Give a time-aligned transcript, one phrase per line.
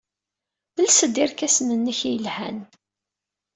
[0.81, 2.59] Els-d irkasen-nnek yelhan.